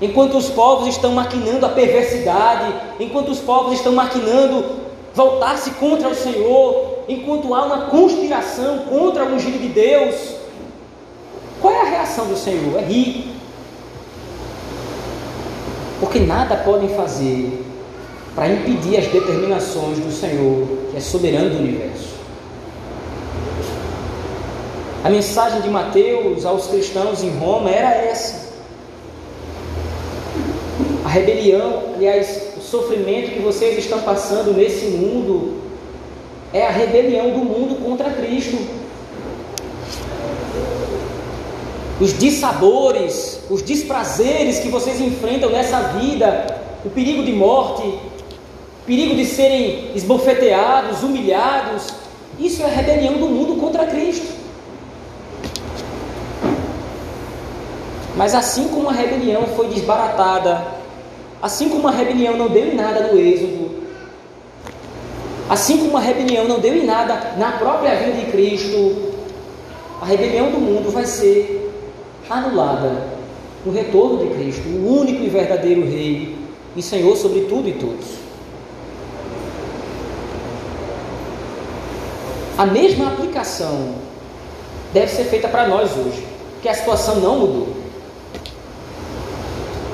[0.00, 4.64] enquanto os povos estão maquinando a perversidade, enquanto os povos estão maquinando
[5.14, 10.34] voltar-se contra o Senhor, enquanto há uma conspiração contra o ungido de Deus,
[11.60, 12.78] qual é a reação do Senhor?
[12.78, 13.37] É rir.
[16.00, 17.64] Porque nada podem fazer
[18.34, 22.14] para impedir as determinações do Senhor, que é soberano do universo.
[25.02, 28.48] A mensagem de Mateus aos cristãos em Roma era essa.
[31.04, 35.62] A rebelião, aliás, o sofrimento que vocês estão passando nesse mundo
[36.52, 38.56] é a rebelião do mundo contra Cristo
[42.00, 49.16] os dissabores, os desprazeres que vocês enfrentam nessa vida, o perigo de morte, o perigo
[49.16, 51.88] de serem esbofeteados, humilhados,
[52.38, 54.38] isso é a rebelião do mundo contra Cristo.
[58.16, 60.66] Mas assim como a rebelião foi desbaratada,
[61.42, 63.70] assim como a rebelião não deu em nada no Êxodo,
[65.48, 69.12] assim como a rebelião não deu em nada na própria vida de Cristo,
[70.00, 71.57] a rebelião do mundo vai ser
[72.30, 73.08] anulada
[73.64, 76.36] no retorno de Cristo, o único e verdadeiro Rei
[76.76, 78.06] e Senhor sobre tudo e todos.
[82.56, 83.94] A mesma aplicação
[84.92, 87.68] deve ser feita para nós hoje, porque a situação não mudou.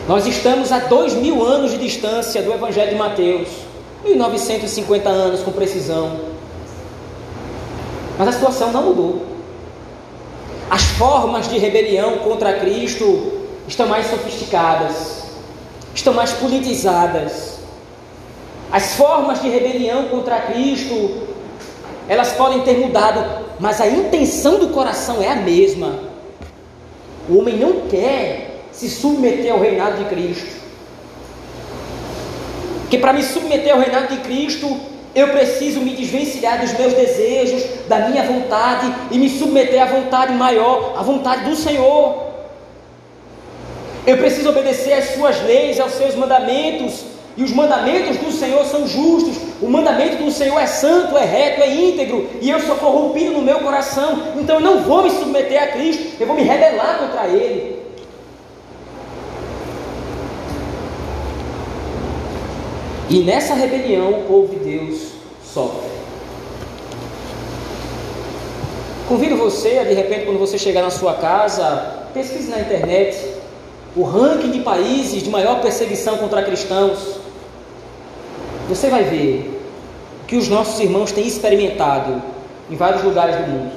[0.08, 3.48] Nós estamos a dois mil anos de distância do Evangelho de Mateus,
[4.04, 6.20] 1950 anos com precisão.
[8.18, 9.33] Mas a situação não mudou.
[10.74, 15.22] As formas de rebelião contra Cristo estão mais sofisticadas,
[15.94, 17.60] estão mais politizadas.
[18.72, 21.28] As formas de rebelião contra Cristo,
[22.08, 25.96] elas podem ter mudado, mas a intenção do coração é a mesma.
[27.28, 30.60] O homem não quer se submeter ao reinado de Cristo.
[32.90, 34.76] Que para me submeter ao reinado de Cristo,
[35.14, 40.32] eu preciso me desvencilhar dos meus desejos, da minha vontade e me submeter à vontade
[40.32, 42.24] maior, à vontade do Senhor.
[44.06, 47.04] Eu preciso obedecer às suas leis, aos seus mandamentos,
[47.36, 49.36] e os mandamentos do Senhor são justos.
[49.62, 53.42] O mandamento do Senhor é santo, é reto, é íntegro, e eu sou corrompido no
[53.42, 54.34] meu coração.
[54.36, 57.73] Então eu não vou me submeter a Cristo, eu vou me rebelar contra Ele.
[63.08, 65.12] E nessa rebelião o povo de Deus
[65.44, 65.94] sofre.
[69.08, 73.34] Convido você de repente, quando você chegar na sua casa, pesquise na internet
[73.94, 76.98] o ranking de países de maior perseguição contra cristãos.
[78.68, 79.60] Você vai ver
[80.26, 82.22] que os nossos irmãos têm experimentado
[82.70, 83.72] em vários lugares do mundo.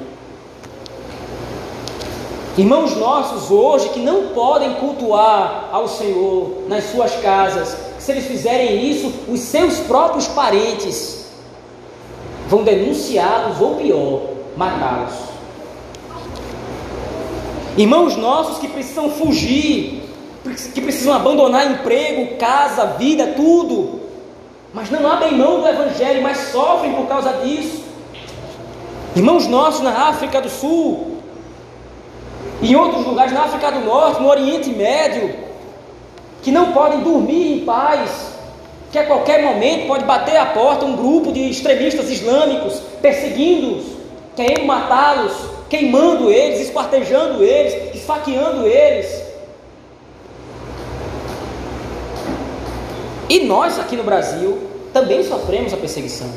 [2.56, 7.76] Irmãos nossos hoje que não podem cultuar ao Senhor nas suas casas,
[8.08, 11.26] se eles fizerem isso, os seus próprios parentes
[12.48, 14.22] vão denunciá-los ou pior,
[14.56, 15.12] matá-los.
[17.76, 20.04] Irmãos nossos que precisam fugir,
[20.72, 24.00] que precisam abandonar emprego, casa, vida, tudo,
[24.72, 27.84] mas não abrem mão do Evangelho, mas sofrem por causa disso.
[29.14, 31.18] Irmãos nossos na África do Sul,
[32.62, 35.47] em outros lugares, na África do Norte, no Oriente Médio,
[36.48, 38.08] que não podem dormir em paz,
[38.90, 43.84] que a qualquer momento pode bater a porta um grupo de extremistas islâmicos, perseguindo-os,
[44.34, 45.34] querendo matá-los,
[45.68, 49.22] queimando eles, esquartejando eles, esfaqueando eles.
[53.28, 54.56] E nós aqui no Brasil
[54.90, 56.30] também sofremos a perseguição.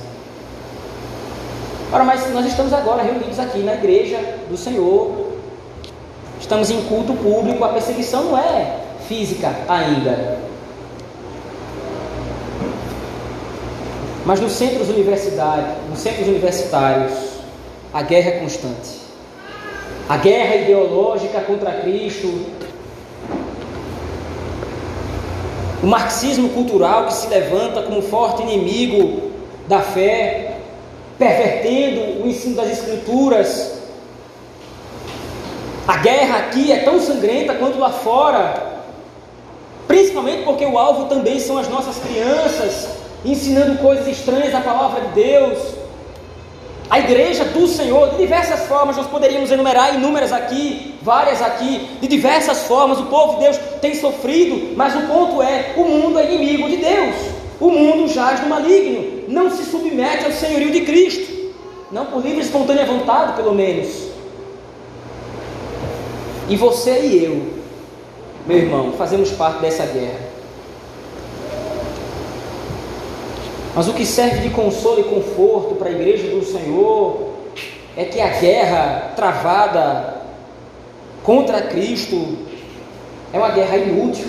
[1.90, 4.18] Ora, mas nós estamos agora reunidos aqui na igreja
[4.50, 5.38] do Senhor,
[6.38, 10.40] estamos em culto público, a perseguição não é física ainda.
[14.26, 17.12] Mas nos centros universitários, nos centros universitários,
[17.94, 19.02] a guerra é constante.
[20.08, 22.46] A guerra ideológica contra Cristo,
[25.84, 29.32] o marxismo cultural que se levanta como forte inimigo
[29.68, 30.58] da fé,
[31.20, 33.82] pervertendo o ensino das escrituras.
[35.86, 38.71] A guerra aqui é tão sangrenta quanto lá fora
[39.92, 42.88] principalmente porque o alvo também são as nossas crianças,
[43.26, 45.60] ensinando coisas estranhas à palavra de Deus.
[46.90, 52.08] A igreja do Senhor, de diversas formas, nós poderíamos enumerar inúmeras aqui, várias aqui, de
[52.08, 56.34] diversas formas, o povo de Deus tem sofrido, mas o ponto é: o mundo é
[56.34, 57.16] inimigo de Deus,
[57.60, 61.52] o mundo jaz no maligno, não se submete ao senhorio de Cristo,
[61.92, 63.90] não por livre e espontânea vontade, pelo menos.
[66.48, 67.51] E você e eu
[68.46, 70.32] meu irmão, fazemos parte dessa guerra.
[73.76, 77.30] Mas o que serve de consolo e conforto para a igreja do Senhor
[77.96, 80.22] é que a guerra travada
[81.24, 82.38] contra Cristo
[83.32, 84.28] é uma guerra inútil,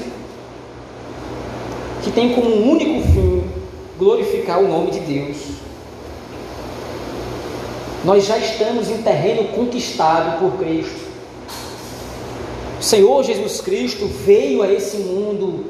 [2.02, 3.44] que tem como único fim
[3.98, 5.36] glorificar o nome de Deus.
[8.04, 11.11] Nós já estamos em terreno conquistado por Cristo.
[12.82, 15.66] O Senhor Jesus Cristo veio a esse mundo.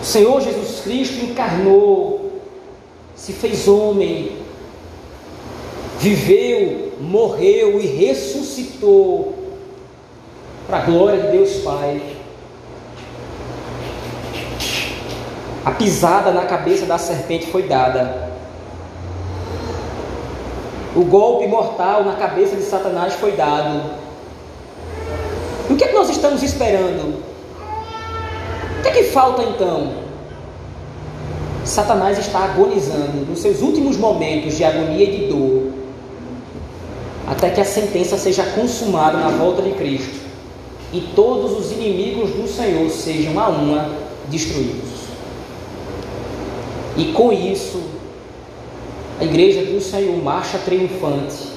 [0.00, 2.40] O Senhor Jesus Cristo encarnou,
[3.16, 4.36] se fez homem,
[5.98, 9.34] viveu, morreu e ressuscitou
[10.68, 12.00] para a glória de Deus Pai.
[15.64, 18.30] A pisada na cabeça da serpente foi dada.
[20.94, 24.03] O golpe mortal na cabeça de Satanás foi dado.
[25.68, 27.22] O que, é que nós estamos esperando?
[28.78, 30.04] O que é que falta então?
[31.64, 35.72] Satanás está agonizando nos seus últimos momentos de agonia e de dor,
[37.26, 40.22] até que a sentença seja consumada na volta de Cristo
[40.92, 43.90] e todos os inimigos do Senhor sejam a uma
[44.28, 45.04] destruídos.
[46.96, 47.80] E com isso,
[49.18, 51.53] a igreja do Senhor marcha triunfante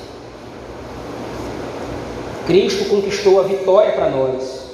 [2.47, 4.67] Cristo conquistou a vitória para nós.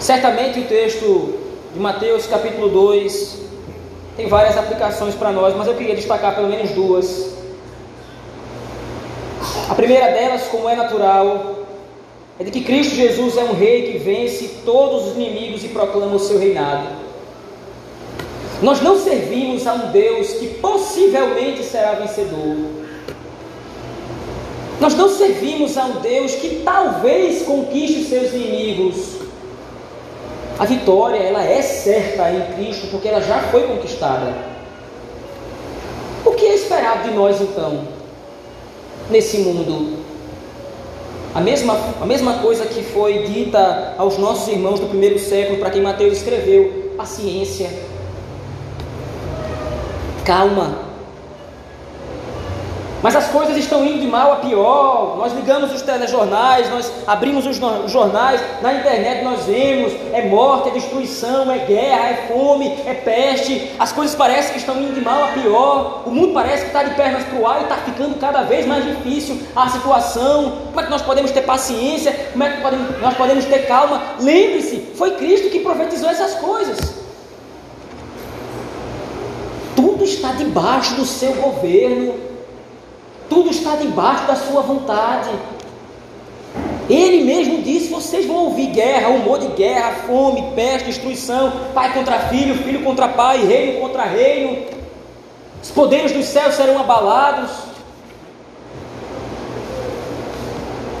[0.00, 1.38] Certamente o texto
[1.72, 3.38] de Mateus capítulo 2
[4.16, 7.36] tem várias aplicações para nós, mas eu queria destacar pelo menos duas.
[9.70, 11.58] A primeira delas, como é natural,
[12.40, 16.16] é de que Cristo Jesus é um rei que vence todos os inimigos e proclama
[16.16, 16.88] o seu reinado.
[18.60, 22.77] Nós não servimos a um Deus que possivelmente será vencedor.
[24.80, 29.18] Nós não servimos a um Deus que talvez conquiste seus inimigos.
[30.58, 34.34] A vitória, ela é certa em Cristo, porque ela já foi conquistada.
[36.24, 37.86] O que é esperado de nós então,
[39.10, 39.98] nesse mundo?
[41.34, 45.70] A mesma, a mesma coisa que foi dita aos nossos irmãos do primeiro século, para
[45.70, 47.70] quem Mateus escreveu: paciência,
[50.24, 50.87] calma,
[53.02, 55.16] mas as coisas estão indo de mal a pior.
[55.16, 57.56] Nós ligamos os telejornais, nós abrimos os
[57.90, 63.70] jornais, na internet nós vemos: é morte, é destruição, é guerra, é fome, é peste.
[63.78, 66.02] As coisas parecem que estão indo de mal a pior.
[66.06, 68.66] O mundo parece que está de pernas para o ar e está ficando cada vez
[68.66, 70.62] mais difícil a situação.
[70.66, 72.12] Como é que nós podemos ter paciência?
[72.32, 74.02] Como é que nós podemos ter calma?
[74.20, 76.78] Lembre-se: foi Cristo que profetizou essas coisas.
[79.76, 82.37] Tudo está debaixo do seu governo.
[83.28, 85.30] Tudo está debaixo da sua vontade.
[86.88, 92.18] Ele mesmo disse: vocês vão ouvir guerra, humor de guerra, fome, peste, destruição, pai contra
[92.28, 94.66] filho, filho contra pai, reino contra reino.
[95.62, 97.50] Os poderes dos céus serão abalados.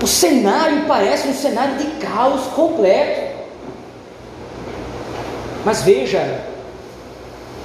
[0.02, 3.38] O cenário parece um cenário de caos completo.
[5.64, 6.44] Mas veja,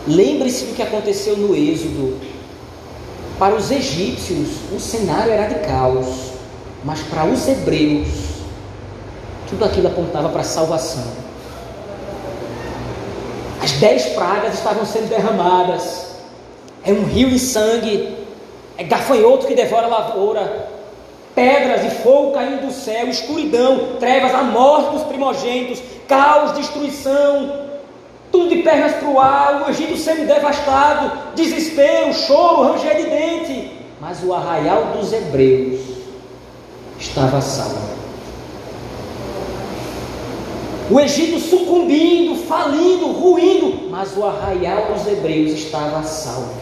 [0.07, 2.20] lembre-se do que aconteceu no Êxodo.
[3.44, 6.32] Para os egípcios, o cenário era de caos,
[6.82, 8.08] mas para os hebreus,
[9.50, 11.04] tudo aquilo apontava para a salvação.
[13.62, 16.06] As dez pragas estavam sendo derramadas,
[16.86, 18.16] é um rio de sangue,
[18.78, 20.70] é gafanhoto que devora a lavoura,
[21.36, 27.62] pedras e fogo caindo do céu, escuridão, trevas, a morte dos primogênitos, caos, destruição,
[28.34, 33.72] tudo de pernas para o ar, o Egito sendo devastado, desespero, choro, ranger de dente.
[34.02, 35.80] Mas o arraial dos hebreus
[37.00, 37.94] estava salvo.
[40.90, 46.56] O Egito sucumbindo, falindo, ruindo, mas o arraial dos hebreus estava salvo.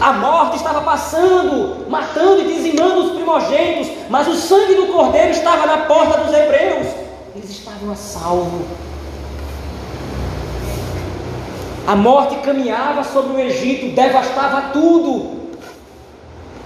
[0.00, 5.66] A morte estava passando, matando e dizimando os primogênitos, mas o sangue do cordeiro estava
[5.66, 6.88] na porta dos hebreus.
[7.36, 8.89] Eles estavam a salvo.
[11.86, 15.40] A morte caminhava sobre o Egito, devastava tudo.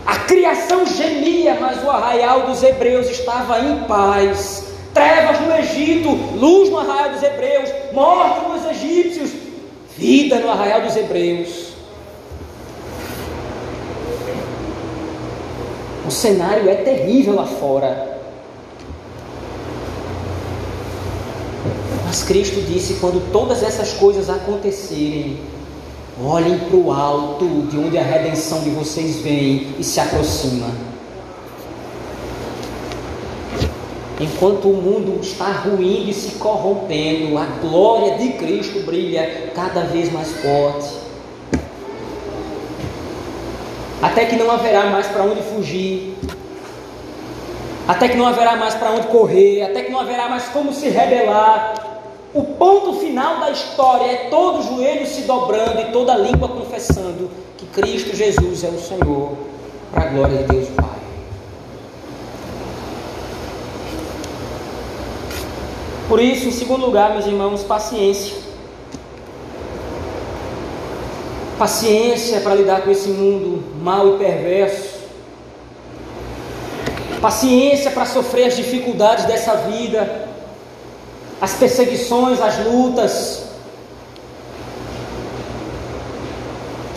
[0.04, 4.72] A criação gemia, mas o arraial dos hebreus estava em paz.
[4.92, 9.30] Trevas no Egito, luz no arraial dos hebreus, morte nos egípcios,
[9.96, 11.72] vida no arraial dos hebreus.
[16.06, 18.13] O cenário é terrível lá fora.
[22.04, 25.38] Mas Cristo disse: quando todas essas coisas acontecerem,
[26.22, 30.68] olhem para o alto, de onde a redenção de vocês vem e se aproxima.
[34.20, 40.12] Enquanto o mundo está ruindo e se corrompendo, a glória de Cristo brilha cada vez
[40.12, 40.88] mais forte.
[44.00, 46.14] Até que não haverá mais para onde fugir,
[47.88, 50.88] até que não haverá mais para onde correr, até que não haverá mais como se
[50.88, 51.74] rebelar,
[52.34, 57.64] o ponto final da história é todo joelho se dobrando e toda língua confessando que
[57.66, 59.36] Cristo Jesus é o Senhor,
[59.92, 60.84] para a glória de Deus Pai.
[66.08, 68.34] Por isso, em segundo lugar, meus irmãos, paciência.
[71.56, 75.04] Paciência para lidar com esse mundo mau e perverso.
[77.20, 80.33] Paciência para sofrer as dificuldades dessa vida
[81.40, 83.44] as perseguições, as lutas,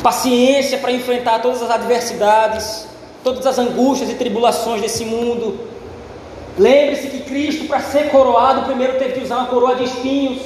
[0.02, 2.88] paciência para enfrentar todas as adversidades,
[3.24, 5.60] todas as angústias e tribulações desse mundo.
[6.58, 10.42] Lembre-se que Cristo, para ser coroado, primeiro teve que usar uma coroa de espinhos.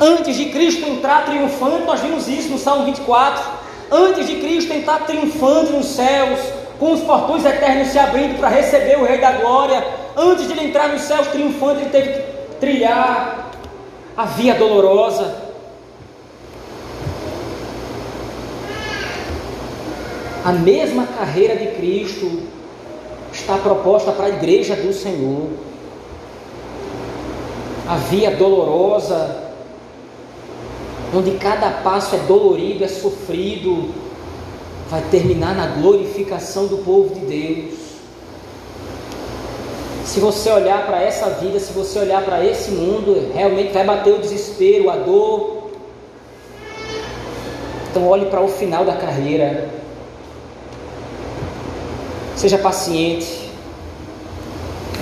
[0.00, 3.42] Antes de Cristo entrar triunfante, nós vimos isso no Salmo 24.
[3.90, 6.38] Antes de Cristo entrar triunfante nos céus,
[6.78, 9.84] com os portões eternos se abrindo para receber o Rei da Glória,
[10.18, 13.52] antes de ele entrar nos céus triunfante, ele teve que trilhar
[14.16, 15.46] a via dolorosa.
[20.44, 22.42] A mesma carreira de Cristo
[23.32, 25.50] está proposta para a igreja do Senhor.
[27.86, 29.44] A via dolorosa,
[31.14, 33.94] onde cada passo é dolorido, é sofrido,
[34.90, 37.87] vai terminar na glorificação do povo de Deus.
[40.08, 44.14] Se você olhar para essa vida, se você olhar para esse mundo, realmente vai bater
[44.14, 45.68] o desespero, a dor.
[47.90, 49.68] Então olhe para o final da carreira.
[52.34, 53.50] Seja paciente.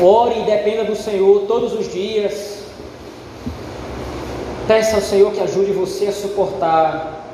[0.03, 2.65] Ore e dependa do Senhor todos os dias.
[4.67, 7.25] Peça ao Senhor que ajude você a suportar.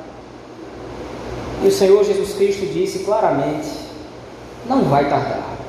[1.63, 3.69] E o Senhor Jesus Cristo disse claramente:
[4.69, 5.62] não vai tardar.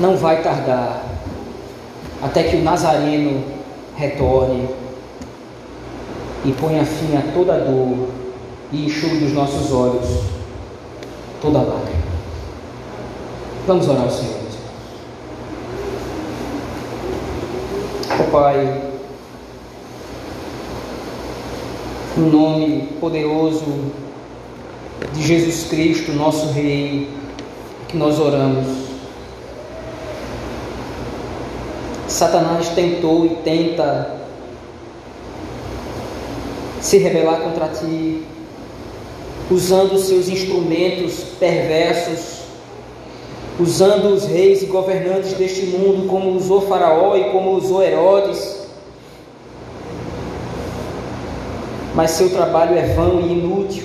[0.00, 1.04] Não vai tardar
[2.22, 3.44] até que o Nazareno
[3.96, 4.66] retorne
[6.44, 8.08] e ponha fim a toda dor
[8.72, 10.08] e enxugue dos nossos olhos
[11.42, 12.00] toda lágrima.
[13.66, 14.40] Vamos orar ao Senhor.
[18.18, 18.82] Oh Pai,
[22.16, 23.92] no nome poderoso
[25.12, 27.08] de Jesus Cristo, nosso Rei,
[27.88, 28.89] que nós oramos.
[32.10, 34.16] Satanás tentou e tenta
[36.80, 38.24] se rebelar contra ti,
[39.50, 42.40] usando seus instrumentos perversos,
[43.60, 48.58] usando os reis e governantes deste mundo, como usou Faraó e como usou Herodes.
[51.94, 53.84] Mas seu trabalho é vão e inútil,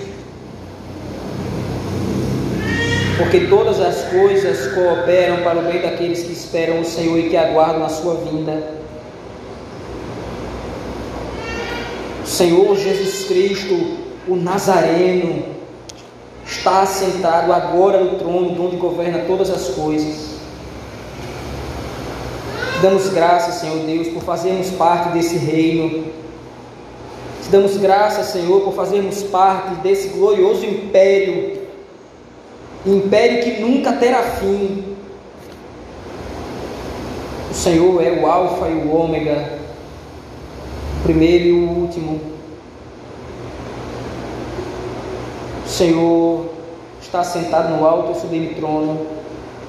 [3.17, 7.37] porque todas as coisas cooperam para o bem daqueles que esperam o Senhor e que
[7.37, 8.75] aguardam a sua vinda.
[12.25, 13.97] Senhor Jesus Cristo,
[14.27, 15.45] o Nazareno,
[16.45, 20.35] está assentado agora no trono, onde governa todas as coisas.
[22.81, 26.05] Damos graças, Senhor Deus, por fazermos parte desse reino.
[27.41, 31.54] Te damos graças, Senhor, por fazermos parte desse glorioso império,
[32.85, 34.95] império que nunca terá fim.
[37.49, 39.59] O Senhor é o Alfa e o Ômega,
[41.03, 42.19] primeiro e o último.
[45.65, 46.49] O Senhor
[47.01, 49.07] está sentado no alto e sublime trono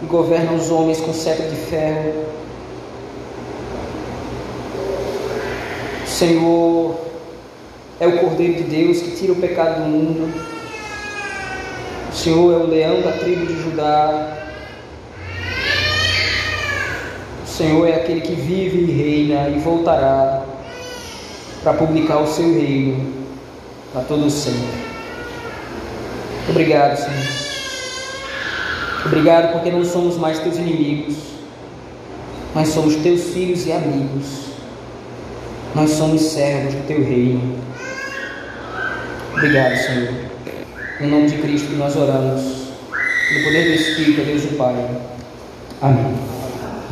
[0.02, 2.12] e governa os homens com cetro de ferro.
[6.04, 6.94] O Senhor
[7.98, 10.55] é o Cordeiro de Deus que tira o pecado do mundo.
[12.16, 14.38] O Senhor é o leão da tribo de Judá.
[17.44, 20.42] O Senhor é aquele que vive e reina e voltará
[21.62, 23.12] para publicar o seu reino
[23.92, 24.86] para todos sempre.
[26.48, 27.26] Obrigado, Senhor.
[29.04, 31.16] Obrigado porque não somos mais teus inimigos,
[32.54, 34.46] mas somos teus filhos e amigos.
[35.74, 37.58] Nós somos servos do teu reino.
[39.34, 40.35] Obrigado, Senhor.
[40.98, 42.68] Em nome de Cristo nós oramos.
[43.32, 44.74] No poder do Espírito, Deus o Pai.
[45.82, 46.35] Amém.